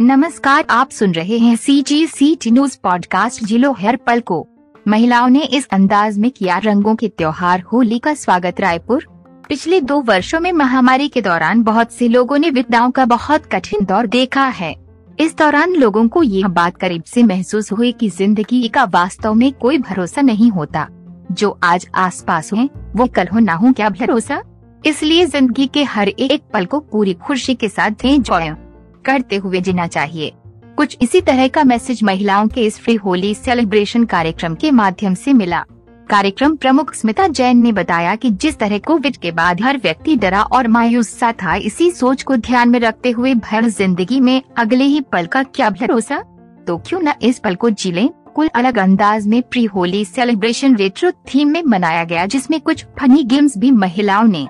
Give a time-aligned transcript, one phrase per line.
[0.00, 4.46] नमस्कार, आप सुन रहे हैं C G C T news podcast जिलो हर पल को।
[4.88, 9.06] महिलाओं ने इस अंदाज में किया रंगों के त्योहार, होली का स्वागत रायपुर।
[9.48, 13.84] पिछले दो वर्षों में महामारी के दौरान बहुत से लोगों ने विद्याओं का बहुत कठिन
[13.84, 14.74] दौर देखा है।
[15.20, 19.52] इस दौरान लोगों को यह बात करीब से महसूस हुई कि ज़िंदगी का वास्तव में
[19.52, 20.86] कोई भरोसा नहीं होता।
[21.32, 24.42] जो आज आस पास है, वो कल हो ना हो, क्या भरोसा?
[24.86, 28.54] इसलिए ज़िंदगी के हर एक पल को पूरी खुशी के साथ एंजॉय
[29.04, 30.32] करते हुए जीना चाहिए।
[30.76, 35.32] कुछ इसी तरह का मैसेज महिलाओं के इस फ्री होली सेलिब्रेशन कार्यक्रम के माध्यम से
[35.32, 35.64] मिला।
[36.10, 40.42] कार्यक्रम प्रमुख स्मिता जैन ने बताया कि जिस तरह कोविड के बाद हर व्यक्ति डरा
[40.42, 44.84] और मायूस सा था, इसी सोच को ध्यान में रखते हुए भर ज़िंदगी में अगले
[44.84, 46.18] ही पल का क्या भरोसा?
[46.66, 48.08] तो क्यों न इस पल को जी लें?
[48.34, 53.22] कुल अलग अंदाज में pre Holi celebration retro theme में मनाया गया, जिसमें कुछ फनी
[53.24, 54.46] गेम्स भी महिलाओं ने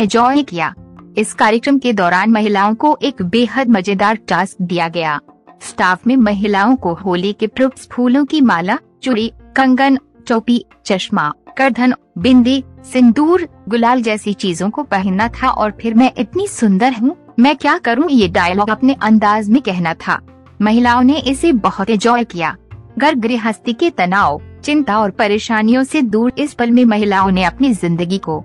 [0.00, 0.74] एंजॉय किया।
[1.18, 5.18] इस कार्यक्रम के दौरान महिलाओं को एक बेहद मज़ेदार टास्क दिया गया।
[5.62, 11.94] स्टाफ में महिलाओं को होली के प्रुप्स फूलों की माला, चूड़ी, कंगन, टोपी, चश्मा करधन
[12.18, 17.56] बिंदी, सिंदूर, गुलाल जैसी चीज़ों को पहनना था और फिर मैं इतनी सुंदर हूँ, मैं
[17.56, 18.08] क्या करूँ?
[18.10, 20.18] ये डायलॉग अपने अंदाज में कहना था।
[20.62, 22.56] महिलाओं ने इसे बहुत एंजॉय किया।
[22.98, 27.72] घर गृहस्थी के तनाव, चिंता और परेशानियों से दूर इस पल में महिलाओं ने अपनी
[27.72, 28.40] ज़िंदगी को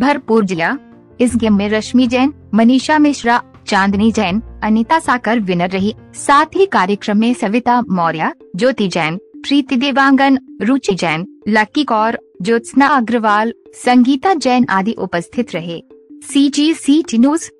[0.00, 0.78] भरपूर जिया।
[1.20, 6.66] इस गेम में रश्मि जैन, मनीषा मिश्रा, चांदनी जैन, अनिता साकर विनर रही। साथ ही
[6.66, 14.34] कार्यक्रम में सविता मौर्य, ज्योति जैन, प्रीति देवांगन, रुचि जैन, लक्की कौर, ज्योत्सना अग्रवाल, संगीता
[14.34, 15.82] जैन आदि उपस्थित रहे।
[16.32, 17.50] सी जी सी टी न्यूज़